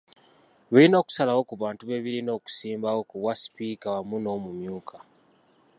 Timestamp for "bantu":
1.63-1.81